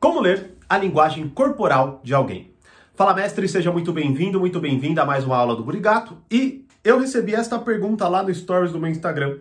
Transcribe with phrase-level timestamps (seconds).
[0.00, 2.54] Como ler a linguagem corporal de alguém?
[2.94, 6.16] Fala, mestre, seja muito bem-vindo, muito bem-vinda a mais uma aula do Burigato.
[6.30, 9.38] E eu recebi esta pergunta lá no Stories do meu Instagram.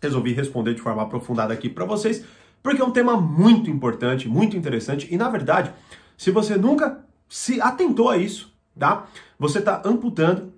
[0.00, 2.24] Resolvi responder de forma aprofundada aqui para vocês,
[2.62, 5.12] porque é um tema muito importante, muito interessante.
[5.12, 5.72] E na verdade,
[6.16, 9.06] se você nunca se atentou a isso, tá?
[9.40, 10.52] Você está amputando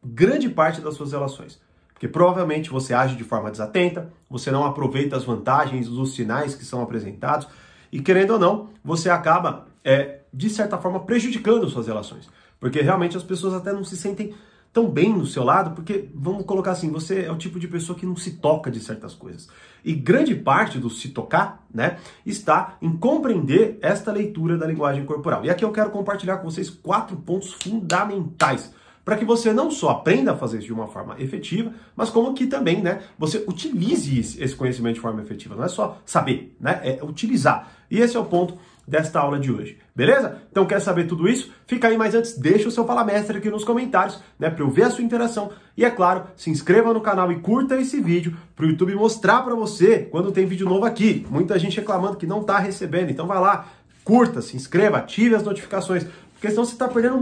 [0.00, 1.60] grande parte das suas relações.
[1.92, 6.64] Porque provavelmente você age de forma desatenta, você não aproveita as vantagens dos sinais que
[6.64, 7.48] são apresentados
[7.90, 12.28] e querendo ou não, você acaba, é, de certa forma, prejudicando suas relações.
[12.58, 14.34] Porque realmente as pessoas até não se sentem
[14.72, 17.98] tão bem no seu lado, porque, vamos colocar assim, você é o tipo de pessoa
[17.98, 19.48] que não se toca de certas coisas.
[19.82, 25.44] E grande parte do se tocar, né, está em compreender esta leitura da linguagem corporal.
[25.44, 28.70] E aqui eu quero compartilhar com vocês quatro pontos fundamentais
[29.06, 32.34] para que você não só aprenda a fazer isso de uma forma efetiva, mas como
[32.34, 35.54] que também, né, você utilize esse conhecimento de forma efetiva.
[35.54, 37.70] Não é só saber, né, é utilizar.
[37.88, 39.78] E esse é o ponto desta aula de hoje.
[39.94, 40.42] Beleza?
[40.50, 41.52] Então quer saber tudo isso?
[41.68, 44.70] Fica aí, mas antes deixa o seu Fala Mestre aqui nos comentários, né, para eu
[44.70, 45.52] ver a sua interação.
[45.76, 49.42] E é claro, se inscreva no canal e curta esse vídeo para o YouTube mostrar
[49.42, 51.24] para você quando tem vídeo novo aqui.
[51.30, 53.68] Muita gente reclamando que não está recebendo, então vai lá,
[54.02, 56.06] curta, se inscreva, ative as notificações,
[56.46, 57.18] porque senão você está perdendo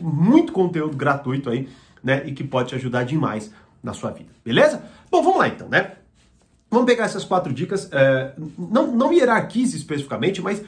[0.00, 1.68] muito conteúdo gratuito aí,
[2.02, 2.22] né?
[2.26, 4.82] E que pode te ajudar demais na sua vida, beleza?
[5.10, 5.92] Bom, vamos lá então, né?
[6.70, 10.62] Vamos pegar essas quatro dicas, é, não, não hierarquize especificamente, mas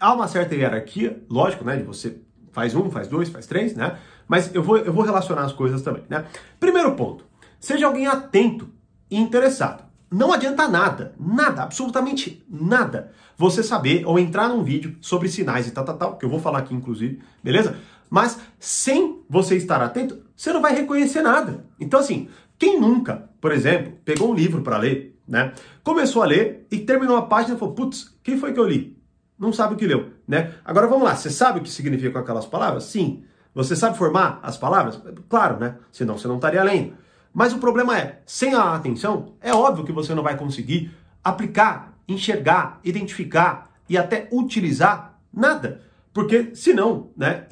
[0.00, 1.76] há uma certa hierarquia, lógico, né?
[1.76, 2.18] De você
[2.52, 3.98] faz um, faz dois, faz três, né?
[4.28, 6.24] Mas eu vou, eu vou relacionar as coisas também, né?
[6.60, 7.24] Primeiro ponto,
[7.58, 8.68] seja alguém atento
[9.10, 9.82] e interessado.
[10.10, 15.70] Não adianta nada, nada, absolutamente nada, você saber ou entrar num vídeo sobre sinais e
[15.70, 17.76] tal, tal, tal, que eu vou falar aqui inclusive, beleza?
[18.10, 21.64] Mas sem você estar atento, você não vai reconhecer nada.
[21.78, 25.52] Então, assim, quem nunca, por exemplo, pegou um livro para ler, né?
[25.84, 28.98] Começou a ler e terminou a página e falou: putz, quem foi que eu li?
[29.38, 30.54] Não sabe o que leu, né?
[30.64, 32.84] Agora vamos lá, você sabe o que significam aquelas palavras?
[32.84, 33.22] Sim.
[33.54, 35.00] Você sabe formar as palavras?
[35.28, 35.76] Claro, né?
[35.90, 36.94] Senão você não estaria lendo.
[37.32, 40.90] Mas o problema é, sem a atenção, é óbvio que você não vai conseguir
[41.22, 45.82] aplicar, enxergar, identificar e até utilizar nada.
[46.12, 47.44] Porque senão, né,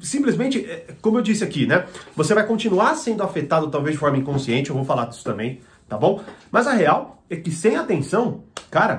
[0.00, 4.18] simplesmente, é, como eu disse aqui, né, você vai continuar sendo afetado talvez de forma
[4.18, 6.22] inconsciente, eu vou falar disso também, tá bom?
[6.50, 8.98] Mas a real é que sem atenção, cara,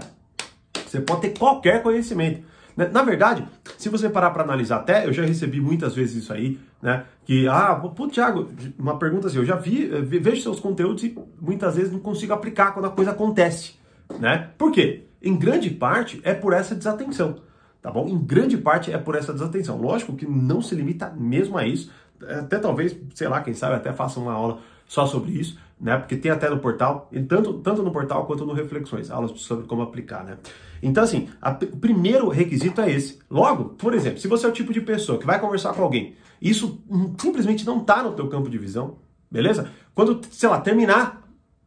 [0.85, 2.43] você pode ter qualquer conhecimento.
[2.75, 2.89] Né?
[2.91, 3.47] Na verdade,
[3.77, 7.05] se você parar para analisar até, eu já recebi muitas vezes isso aí, né?
[7.23, 11.17] Que, ah, pô, Thiago, uma pergunta assim, eu já vi, eh, vejo seus conteúdos e
[11.39, 13.75] muitas vezes não consigo aplicar quando a coisa acontece,
[14.19, 14.49] né?
[14.57, 15.03] Por quê?
[15.21, 17.37] Em grande parte é por essa desatenção,
[17.81, 18.07] tá bom?
[18.07, 19.79] Em grande parte é por essa desatenção.
[19.79, 21.91] Lógico que não se limita mesmo a isso,
[22.21, 25.97] até talvez, sei lá, quem sabe até faça uma aula só sobre isso, né?
[25.97, 29.81] Porque tem até no portal, tanto, tanto no portal quanto no Reflexões, aulas sobre como
[29.81, 30.37] aplicar, né?
[30.81, 33.19] Então, assim, a, o primeiro requisito é esse.
[33.29, 36.15] Logo, por exemplo, se você é o tipo de pessoa que vai conversar com alguém,
[36.41, 36.81] isso
[37.17, 38.97] simplesmente não está no teu campo de visão,
[39.31, 39.69] beleza?
[39.95, 41.23] Quando, sei lá, terminar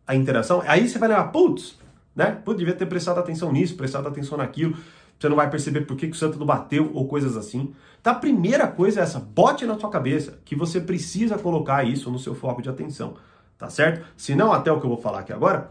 [0.06, 1.78] a interação, aí você vai levar, putz,
[2.15, 2.38] né?
[2.44, 4.76] Putz, devia ter prestado atenção nisso, prestado atenção naquilo.
[5.19, 7.72] Você não vai perceber por que, que o santo não bateu ou coisas assim.
[8.00, 12.10] Então, a primeira coisa é essa, bote na sua cabeça que você precisa colocar isso
[12.10, 13.15] no seu foco de atenção
[13.59, 14.06] tá certo?
[14.16, 15.71] Se não, até o que eu vou falar aqui agora,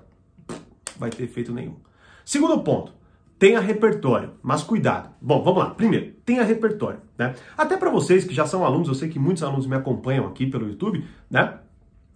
[0.97, 1.75] vai ter efeito nenhum.
[2.23, 2.91] Segundo ponto,
[3.37, 5.09] tenha repertório, mas cuidado.
[5.21, 5.69] Bom, vamos lá.
[5.71, 7.35] Primeiro, tenha repertório, né?
[7.57, 10.47] Até para vocês que já são alunos, eu sei que muitos alunos me acompanham aqui
[10.47, 11.59] pelo YouTube, né?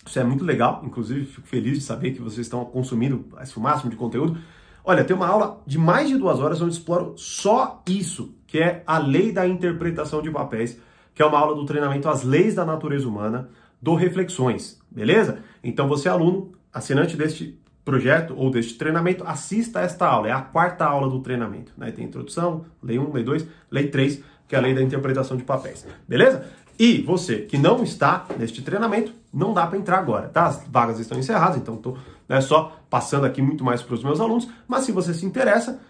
[0.05, 3.25] Isso é muito legal, inclusive fico feliz de saber que vocês estão consumindo
[3.55, 4.39] o máximo de conteúdo.
[4.83, 8.83] Olha, tem uma aula de mais de duas horas onde exploro só isso, que é
[8.85, 10.79] a lei da interpretação de papéis,
[11.13, 13.49] que é uma aula do treinamento As Leis da Natureza Humana,
[13.81, 15.39] do Reflexões, beleza?
[15.63, 20.41] Então você aluno, assinante deste projeto ou deste treinamento, assista a esta aula, é a
[20.41, 21.91] quarta aula do treinamento, né?
[21.91, 25.43] Tem introdução, lei 1, lei 2, lei 3, que é a lei da interpretação de
[25.43, 26.45] papéis, beleza?
[26.79, 30.45] E você que não está neste treinamento, não dá para entrar agora, tá?
[30.45, 31.97] As vagas estão encerradas, então estou
[32.27, 35.81] né, só passando aqui muito mais para os meus alunos, mas se você se interessa,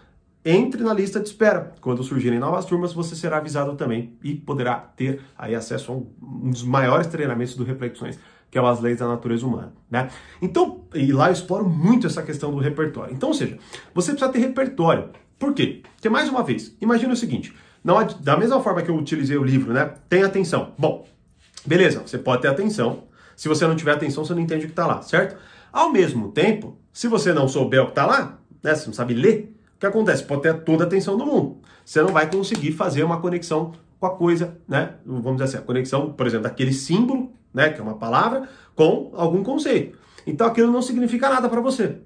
[0.44, 1.74] entre na lista de espera.
[1.80, 6.50] Quando surgirem novas turmas, você será avisado também e poderá ter aí acesso a um,
[6.50, 8.18] dos maiores treinamentos do Reflexões,
[8.50, 10.08] que é as leis da natureza humana, né?
[10.42, 13.14] Então, e lá eu exploro muito essa questão do repertório.
[13.14, 13.58] Então, ou seja,
[13.94, 15.10] você precisa ter repertório.
[15.38, 15.82] Por quê?
[15.94, 19.44] Porque, mais uma vez, imagina o seguinte, não, da mesma forma que eu utilizei o
[19.44, 19.94] livro, né?
[20.08, 20.72] Tem atenção.
[20.78, 21.06] Bom,
[21.64, 23.04] beleza, você pode ter atenção.
[23.36, 25.36] Se você não tiver atenção, você não entende o que está lá, certo?
[25.72, 28.74] Ao mesmo tempo, se você não souber o que está lá, né?
[28.74, 30.22] Você não sabe ler, que acontece?
[30.22, 31.58] Pode ter toda a atenção do mundo.
[31.84, 34.94] Você não vai conseguir fazer uma conexão com a coisa, né?
[35.04, 39.10] Vamos dizer assim, a conexão, por exemplo, daquele símbolo, né, que é uma palavra, com
[39.14, 39.98] algum conceito.
[40.26, 41.96] Então aquilo não significa nada para você.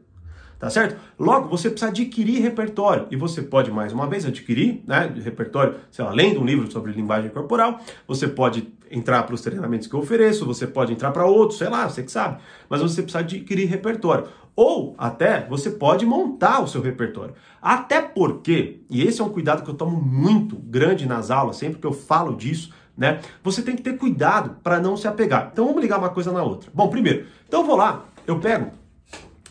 [0.58, 1.00] Tá certo?
[1.18, 6.04] Logo, você precisa adquirir repertório e você pode mais uma vez adquirir, né, repertório, sei
[6.04, 10.00] lá, lendo um livro sobre linguagem corporal, você pode entrar para os treinamentos que eu
[10.00, 13.66] ofereço, você pode entrar para outros, sei lá, você que sabe, mas você precisa adquirir
[13.66, 14.26] repertório.
[14.56, 17.34] Ou até você pode montar o seu repertório.
[17.60, 21.80] Até porque, e esse é um cuidado que eu tomo muito grande nas aulas, sempre
[21.80, 23.20] que eu falo disso, né?
[23.42, 25.50] Você tem que ter cuidado para não se apegar.
[25.52, 26.70] Então vamos ligar uma coisa na outra.
[26.72, 28.70] Bom, primeiro, então eu vou lá, eu pego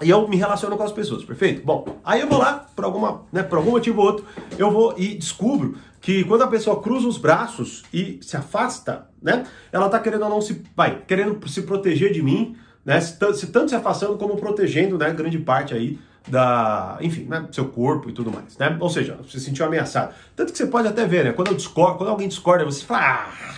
[0.01, 1.63] e eu me relaciono com as pessoas, perfeito?
[1.63, 4.25] Bom, aí eu vou lá, por, alguma, né, por algum motivo ou outro,
[4.57, 9.45] eu vou e descubro que quando a pessoa cruza os braços e se afasta, né,
[9.71, 13.47] ela tá querendo ou não se, vai, querendo se proteger de mim, né, se, se
[13.47, 18.13] tanto se afastando como protegendo, né, grande parte aí da, enfim, né, seu corpo e
[18.13, 18.75] tudo mais, né?
[18.79, 20.13] Ou seja, você se sentiu ameaçado.
[20.35, 23.01] Tanto que você pode até ver, né, quando eu discordo, quando alguém discorda, você fala,
[23.01, 23.55] ah!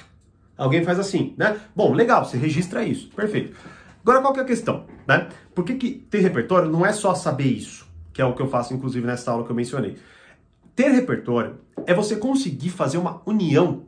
[0.58, 1.58] alguém faz assim, né?
[1.76, 3.56] Bom, legal, você registra isso, perfeito.
[4.04, 4.86] Agora, qual que é a questão?
[5.08, 5.30] Né?
[5.54, 8.48] Por que, que ter repertório não é só saber isso, que é o que eu
[8.48, 9.98] faço, inclusive, nessa aula que eu mencionei.
[10.76, 13.84] Ter repertório é você conseguir fazer uma união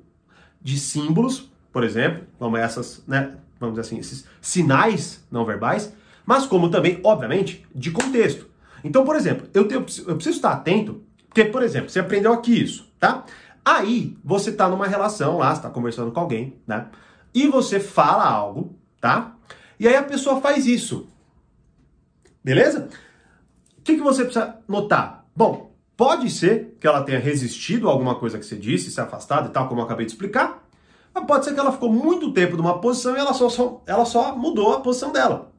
[0.61, 5.93] de símbolos, por exemplo, como essas, né, vamos dizer assim, esses sinais não verbais,
[6.25, 8.47] mas como também, obviamente, de contexto.
[8.83, 12.61] Então, por exemplo, eu, tenho, eu preciso estar atento, porque, por exemplo, você aprendeu aqui
[12.61, 13.25] isso, tá?
[13.63, 16.87] Aí, você está numa relação lá, está conversando com alguém, né?
[17.33, 19.35] E você fala algo, tá?
[19.79, 21.07] E aí a pessoa faz isso.
[22.43, 22.89] Beleza?
[23.77, 25.25] O que, que você precisa notar?
[25.35, 29.49] Bom, pode ser que ela tenha resistido a alguma coisa que você disse, se afastado
[29.49, 30.65] e tal, como eu acabei de explicar.
[31.13, 34.05] Mas pode ser que ela ficou muito tempo numa posição e ela só, só, ela
[34.05, 35.51] só mudou a posição dela.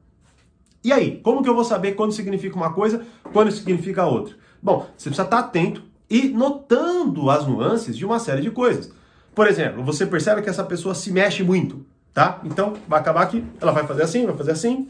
[0.83, 4.35] E aí, como que eu vou saber quando significa uma coisa, quando significa outra?
[4.61, 8.91] Bom, você precisa estar atento e notando as nuances de uma série de coisas.
[9.35, 11.85] Por exemplo, você percebe que essa pessoa se mexe muito
[12.19, 12.41] tá?
[12.43, 14.89] Então, vai acabar aqui, ela vai fazer assim, vai fazer assim.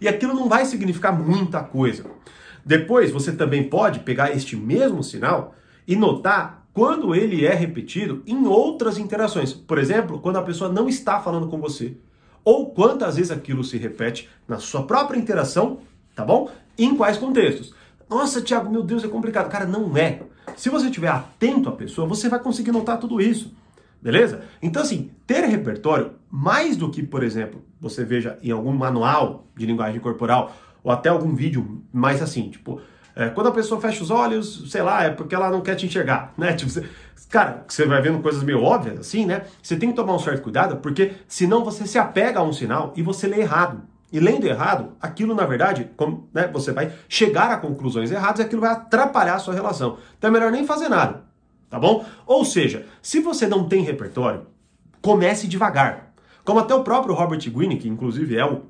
[0.00, 2.04] E aquilo não vai significar muita coisa.
[2.64, 5.54] Depois, você também pode pegar este mesmo sinal
[5.86, 9.52] e notar quando ele é repetido em outras interações.
[9.52, 11.96] Por exemplo, quando a pessoa não está falando com você.
[12.44, 15.78] Ou quantas vezes aquilo se repete na sua própria interação,
[16.16, 16.50] tá bom?
[16.76, 17.72] Em quais contextos.
[18.08, 19.48] Nossa, Tiago, meu Deus, é complicado.
[19.48, 20.22] Cara, não é.
[20.56, 23.54] Se você estiver atento à pessoa, você vai conseguir notar tudo isso.
[24.02, 24.42] Beleza?
[24.62, 29.64] Então, assim, ter repertório, mais do que, por exemplo, você veja em algum manual de
[29.64, 32.80] linguagem corporal, ou até algum vídeo mais assim, tipo,
[33.14, 35.86] é, quando a pessoa fecha os olhos, sei lá, é porque ela não quer te
[35.86, 36.54] enxergar, né?
[36.58, 36.84] Tipo, você,
[37.28, 39.44] cara, você vai vendo coisas meio óbvias assim, né?
[39.62, 42.92] Você tem que tomar um certo cuidado, porque senão você se apega a um sinal
[42.96, 43.82] e você lê errado.
[44.12, 48.42] E lendo errado, aquilo na verdade, como, né, você vai chegar a conclusões erradas e
[48.42, 49.96] aquilo vai atrapalhar a sua relação.
[50.18, 51.30] Então é melhor nem fazer nada
[51.70, 52.04] tá bom?
[52.26, 54.42] Ou seja, se você não tem repertório,
[55.00, 56.12] comece devagar.
[56.44, 58.62] Como até o próprio Robert Greene, que inclusive é, o,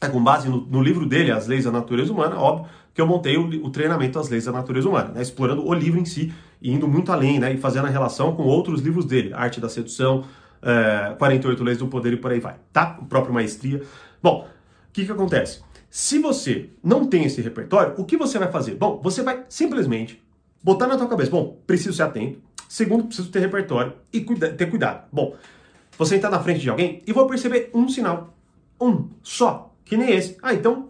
[0.00, 3.06] é com base no, no, livro dele, As Leis da Natureza Humana, óbvio que eu
[3.06, 6.32] montei o, o treinamento As Leis da Natureza Humana, né, explorando o livro em si
[6.60, 9.68] e indo muito além, né, e fazendo a relação com outros livros dele, Arte da
[9.68, 10.24] Sedução,
[10.62, 12.98] é, 48 Leis do Poder e por aí vai, tá?
[13.00, 13.82] O próprio Maestria.
[14.22, 14.48] Bom,
[14.88, 15.60] o que que acontece?
[15.90, 18.74] Se você não tem esse repertório, o que você vai fazer?
[18.74, 20.22] Bom, você vai simplesmente
[20.62, 22.40] botar na tua cabeça, bom, preciso ser atento.
[22.68, 25.04] Segundo, preciso ter repertório e cuida ter cuidado.
[25.12, 25.34] Bom,
[25.98, 28.34] você está na frente de alguém e vou perceber um sinal.
[28.80, 30.36] Um só, que nem esse.
[30.42, 30.88] Ah, então,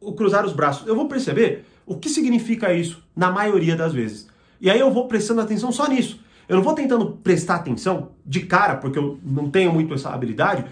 [0.00, 0.86] o cruzar os braços.
[0.86, 4.28] Eu vou perceber o que significa isso na maioria das vezes.
[4.60, 6.20] E aí eu vou prestando atenção só nisso.
[6.48, 10.64] Eu não vou tentando prestar atenção de cara, porque eu não tenho muito essa habilidade,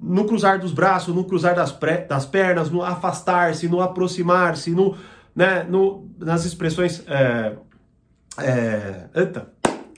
[0.00, 1.76] no cruzar dos braços, no cruzar das,
[2.08, 4.96] das pernas, no afastar-se, no aproximar-se, no,
[5.34, 7.56] né, no, nas expressões é,
[8.38, 9.48] é, eita,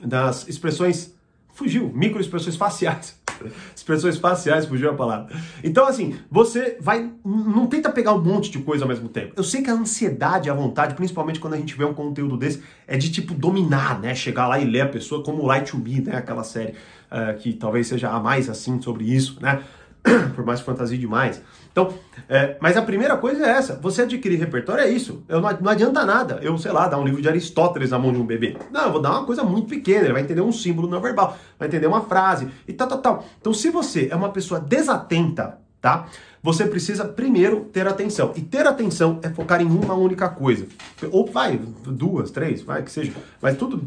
[0.02, 1.14] das expressões,
[1.52, 3.19] fugiu, microexpressões faciais.
[3.74, 5.34] Expressões faciais, fugiu a palavra.
[5.62, 7.10] Então, assim, você vai.
[7.24, 9.32] Não tenta pegar um monte de coisa ao mesmo tempo.
[9.36, 12.62] Eu sei que a ansiedade, a vontade, principalmente quando a gente vê um conteúdo desse,
[12.86, 14.14] é de tipo dominar, né?
[14.14, 16.16] Chegar lá e ler a pessoa como Light to Me, né?
[16.16, 16.74] Aquela série
[17.10, 19.62] uh, que talvez seja a mais assim sobre isso, né?
[20.34, 21.42] Por mais fantasia demais.
[21.70, 21.92] Então,
[22.28, 25.22] é, mas a primeira coisa é essa: você adquirir repertório é isso.
[25.28, 28.12] Eu não, não, adianta nada eu, sei lá, dar um livro de Aristóteles na mão
[28.12, 28.56] de um bebê.
[28.70, 31.36] Não, eu vou dar uma coisa muito pequena, ele vai entender um símbolo não verbal,
[31.58, 33.24] vai entender uma frase e tal, tal, tal.
[33.40, 36.06] Então, se você é uma pessoa desatenta, tá?
[36.42, 38.32] Você precisa primeiro ter atenção.
[38.34, 40.66] E ter atenção é focar em uma única coisa.
[41.10, 43.12] Ou vai, duas, três, vai que seja.
[43.42, 43.78] Mas tudo,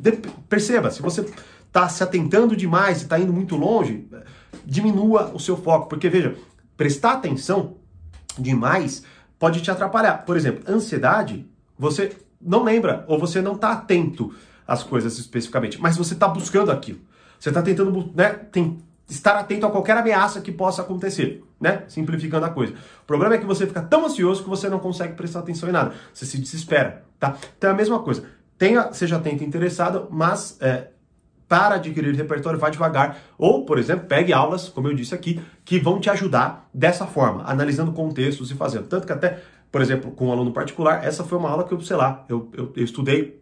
[0.47, 1.25] perceba, se você
[1.67, 4.07] está se atentando demais e está indo muito longe,
[4.65, 5.89] diminua o seu foco.
[5.89, 6.35] Porque, veja,
[6.77, 7.75] prestar atenção
[8.37, 9.03] demais
[9.39, 10.25] pode te atrapalhar.
[10.25, 11.45] Por exemplo, ansiedade,
[11.77, 14.33] você não lembra ou você não está atento
[14.67, 16.99] às coisas especificamente, mas você está buscando aquilo.
[17.39, 18.29] Você está tentando, né?
[18.29, 18.77] Tem,
[19.09, 21.83] estar atento a qualquer ameaça que possa acontecer, né?
[21.87, 22.73] Simplificando a coisa.
[22.73, 25.71] O problema é que você fica tão ansioso que você não consegue prestar atenção em
[25.71, 25.93] nada.
[26.13, 27.35] Você se desespera, tá?
[27.57, 28.23] Então é a mesma coisa.
[28.57, 30.87] Tenha, seja atento e interessado, mas é,
[31.47, 33.17] para adquirir repertório, vá devagar.
[33.37, 37.43] Ou, por exemplo, pegue aulas, como eu disse aqui, que vão te ajudar dessa forma,
[37.45, 38.87] analisando contextos e fazendo.
[38.87, 41.81] Tanto que até, por exemplo, com um aluno particular, essa foi uma aula que eu,
[41.81, 43.41] sei lá, eu, eu, eu estudei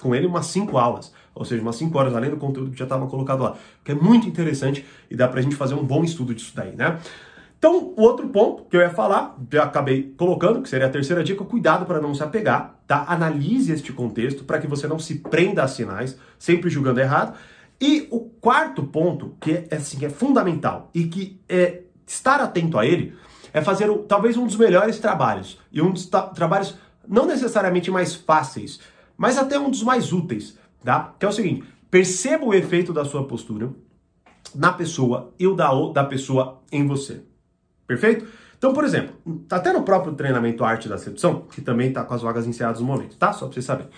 [0.00, 2.84] com ele umas cinco aulas, ou seja, umas cinco horas além do conteúdo que já
[2.84, 6.04] estava colocado lá, que é muito interessante e dá para a gente fazer um bom
[6.04, 6.98] estudo disso daí, né?
[7.58, 11.24] Então, o outro ponto que eu ia falar, já acabei colocando, que seria a terceira
[11.24, 13.04] dica, cuidado para não se apegar, tá?
[13.08, 17.36] Analise este contexto para que você não se prenda a sinais, sempre julgando errado.
[17.80, 22.86] E o quarto ponto, que é, assim, é fundamental e que é estar atento a
[22.86, 23.16] ele,
[23.52, 26.76] é fazer o, talvez um dos melhores trabalhos e um dos trabalhos
[27.08, 28.78] não necessariamente mais fáceis,
[29.16, 31.12] mas até um dos mais úteis, tá?
[31.18, 33.70] Que é o seguinte: perceba o efeito da sua postura
[34.54, 37.27] na pessoa e o da, da pessoa em você.
[37.88, 38.26] Perfeito?
[38.58, 39.16] Então, por exemplo,
[39.48, 42.80] tá até no próprio treinamento Arte da Sedução, que também está com as vagas encerradas
[42.80, 43.32] no momento, tá?
[43.32, 43.90] Só para vocês saberem.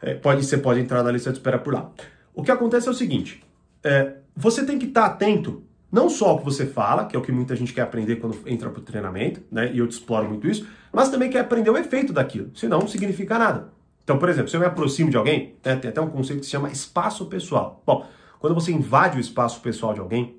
[0.00, 1.90] É, pode, você pode entrar na lista de espera por lá.
[2.32, 3.42] O que acontece é o seguinte:
[3.82, 7.18] é, você tem que estar tá atento não só ao que você fala, que é
[7.18, 9.72] o que muita gente quer aprender quando entra para o treinamento, né?
[9.72, 12.88] E eu te exploro muito isso, mas também quer aprender o efeito daquilo, senão não
[12.88, 13.72] significa nada.
[14.04, 16.44] Então, por exemplo, se eu me aproximo de alguém, né, tem até um conceito que
[16.44, 17.82] se chama espaço pessoal.
[17.84, 18.06] Bom,
[18.38, 20.35] quando você invade o espaço pessoal de alguém,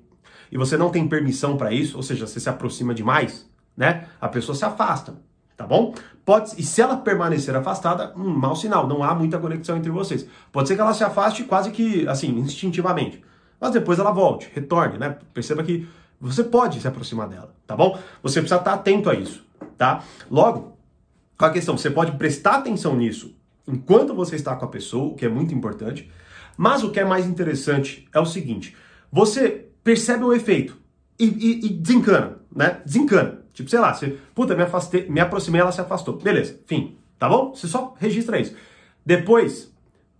[0.50, 4.08] e você não tem permissão para isso, ou seja, você se aproxima demais, né?
[4.20, 5.14] A pessoa se afasta,
[5.56, 5.94] tá bom?
[6.24, 10.26] Pode, e se ela permanecer afastada, um mau sinal, não há muita conexão entre vocês.
[10.52, 13.22] Pode ser que ela se afaste quase que, assim, instintivamente.
[13.60, 15.16] Mas depois ela volte, retorne, né?
[15.32, 15.88] Perceba que
[16.20, 17.98] você pode se aproximar dela, tá bom?
[18.22, 20.02] Você precisa estar atento a isso, tá?
[20.30, 20.76] Logo,
[21.36, 21.76] qual a questão?
[21.76, 23.36] Você pode prestar atenção nisso
[23.68, 26.10] enquanto você está com a pessoa, o que é muito importante.
[26.56, 28.76] Mas o que é mais interessante é o seguinte:
[29.12, 30.76] você percebe o efeito
[31.18, 32.80] e, e, e desencana, né?
[32.84, 33.42] Desencana.
[33.52, 36.16] Tipo, sei lá, você, puta, me afastei, me aproximei, ela se afastou.
[36.16, 37.54] Beleza, fim, tá bom?
[37.54, 38.54] Você só registra isso.
[39.04, 39.72] Depois,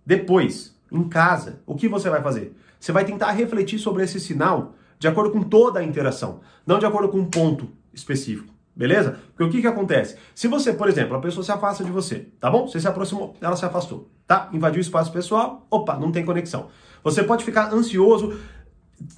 [0.05, 2.53] depois, em casa, o que você vai fazer?
[2.79, 6.85] Você vai tentar refletir sobre esse sinal de acordo com toda a interação, não de
[6.85, 8.53] acordo com um ponto específico.
[8.75, 9.19] Beleza?
[9.35, 10.15] Porque o que, que acontece?
[10.33, 12.65] Se você, por exemplo, a pessoa se afasta de você, tá bom?
[12.65, 14.49] Você se aproximou, ela se afastou, tá?
[14.53, 16.67] Invadiu o espaço pessoal, opa, não tem conexão.
[17.03, 18.39] Você pode ficar ansioso,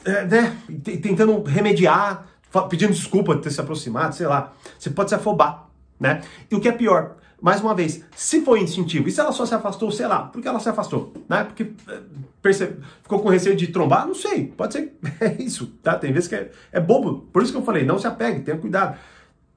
[0.06, 0.58] é, né,
[1.02, 2.26] tentando remediar,
[2.70, 4.54] pedindo desculpa de ter se aproximado, sei lá.
[4.78, 5.68] Você pode se afobar,
[6.00, 6.22] né?
[6.50, 9.46] E o que é pior, mais uma vez, se foi instintivo, e se ela só
[9.46, 11.44] se afastou, sei lá, porque ela se afastou, né?
[11.44, 12.00] Porque é,
[12.42, 15.96] percebe, ficou com receio de trombar, não sei, pode ser, é isso, tá?
[15.98, 18.58] Tem vezes que é, é bobo, por isso que eu falei, não se apegue, tenha
[18.58, 18.98] cuidado.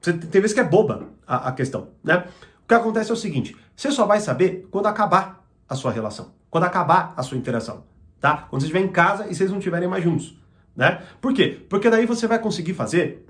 [0.00, 2.25] Tem vezes que é boba a, a questão, né?
[2.62, 6.33] O que acontece é o seguinte, você só vai saber quando acabar a sua relação,
[6.50, 7.85] quando acabar a sua interação
[8.25, 8.47] tá?
[8.49, 10.35] Quando você estiver em casa e vocês não estiverem mais juntos,
[10.75, 11.02] né?
[11.21, 11.59] Por quê?
[11.69, 13.26] Porque daí você vai conseguir fazer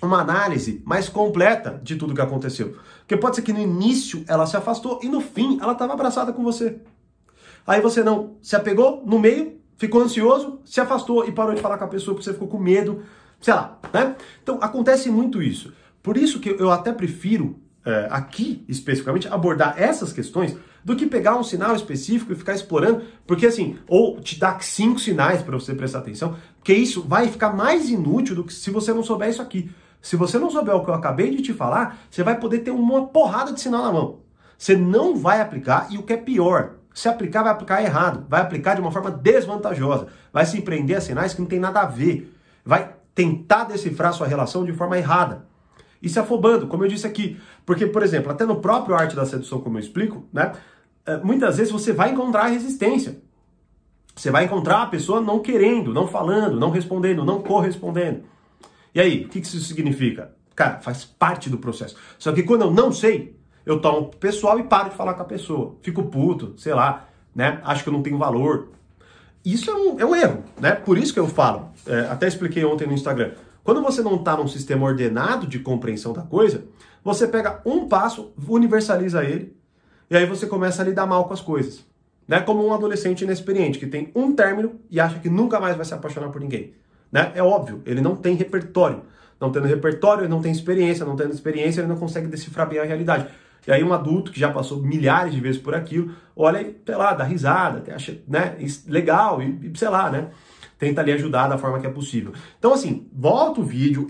[0.00, 2.76] uma análise mais completa de tudo que aconteceu.
[2.98, 6.32] Porque pode ser que no início ela se afastou e no fim ela estava abraçada
[6.32, 6.78] com você.
[7.66, 11.76] Aí você não se apegou no meio, ficou ansioso, se afastou e parou de falar
[11.76, 13.02] com a pessoa porque você ficou com medo,
[13.40, 14.14] sei lá, né?
[14.40, 15.72] Então acontece muito isso.
[16.00, 20.56] Por isso que eu até prefiro é, aqui especificamente abordar essas questões
[20.88, 24.98] do que pegar um sinal específico e ficar explorando, porque assim, ou te dar cinco
[24.98, 28.90] sinais para você prestar atenção, porque isso vai ficar mais inútil do que se você
[28.94, 29.70] não souber isso aqui.
[30.00, 32.70] Se você não souber o que eu acabei de te falar, você vai poder ter
[32.70, 34.20] uma porrada de sinal na mão.
[34.56, 38.40] Você não vai aplicar e o que é pior, se aplicar, vai aplicar errado, vai
[38.40, 41.86] aplicar de uma forma desvantajosa, vai se empreender a sinais que não tem nada a
[41.86, 45.46] ver, vai tentar decifrar sua relação de forma errada
[46.02, 47.38] e se afobando, como eu disse aqui.
[47.66, 50.52] Porque, por exemplo, até no próprio Arte da Sedução, como eu explico, né?
[51.08, 53.18] É, muitas vezes você vai encontrar resistência.
[54.14, 58.24] Você vai encontrar a pessoa não querendo, não falando, não respondendo, não correspondendo.
[58.94, 60.32] E aí, o que isso significa?
[60.54, 61.96] Cara, faz parte do processo.
[62.18, 63.34] Só que quando eu não sei,
[63.64, 65.76] eu tomo pessoal e paro de falar com a pessoa.
[65.80, 67.58] Fico puto, sei lá, né?
[67.64, 68.68] Acho que eu não tenho valor.
[69.42, 70.72] Isso é um, é um erro, né?
[70.72, 73.32] Por isso que eu falo, é, até expliquei ontem no Instagram.
[73.64, 76.66] Quando você não está num sistema ordenado de compreensão da coisa,
[77.02, 79.57] você pega um passo, universaliza ele
[80.10, 81.84] e aí você começa a lidar mal com as coisas.
[82.26, 82.40] Né?
[82.40, 85.94] Como um adolescente inexperiente que tem um término e acha que nunca mais vai se
[85.94, 86.74] apaixonar por ninguém.
[87.10, 87.32] Né?
[87.34, 89.02] É óbvio, ele não tem repertório.
[89.40, 91.06] Não tendo repertório, ele não tem experiência.
[91.06, 93.28] Não tendo experiência, ele não consegue decifrar bem a realidade.
[93.66, 96.96] E aí um adulto que já passou milhares de vezes por aquilo, olha e, sei
[96.96, 100.28] lá, dá risada, acha né, legal e, sei lá, né?
[100.78, 102.32] Tenta ali ajudar da forma que é possível.
[102.58, 104.06] Então, assim, volta o vídeo,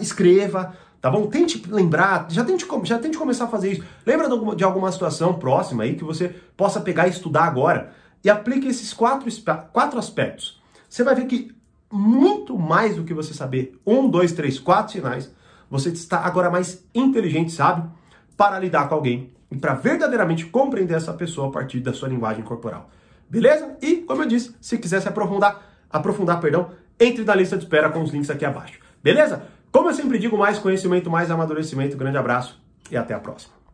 [0.00, 1.26] escreva, Tá bom?
[1.26, 3.84] Tente lembrar, já tente, já tente começar a fazer isso.
[4.06, 7.92] Lembra de alguma situação próxima aí que você possa pegar e estudar agora
[8.24, 9.30] e aplique esses quatro,
[9.70, 10.62] quatro aspectos.
[10.88, 11.54] Você vai ver que
[11.92, 15.30] muito mais do que você saber um, dois, três, quatro sinais.
[15.68, 17.86] Você está agora mais inteligente, sabe?
[18.34, 22.42] Para lidar com alguém e para verdadeiramente compreender essa pessoa a partir da sua linguagem
[22.42, 22.88] corporal.
[23.28, 23.76] Beleza?
[23.82, 27.90] E, como eu disse, se quiser se aprofundar, aprofundar, perdão, entre na lista de espera
[27.90, 28.78] com os links aqui abaixo.
[29.02, 29.52] Beleza?
[29.74, 31.96] Como eu sempre digo, mais conhecimento, mais amadurecimento.
[31.96, 32.62] Grande abraço
[32.92, 33.54] e até a próxima.